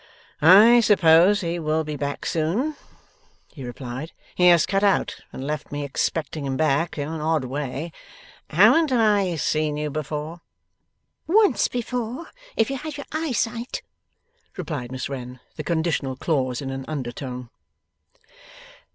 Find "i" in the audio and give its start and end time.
0.41-0.79, 8.91-9.35